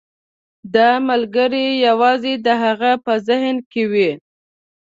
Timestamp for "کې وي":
3.71-4.11